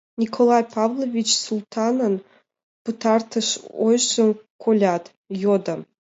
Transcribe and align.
Николай 0.21 0.63
Павлович 0.75 1.29
Султанын 1.45 2.15
пытартыш 2.83 3.47
ойжым 3.85 4.29
колят, 4.63 5.03
йодо: 5.43 5.75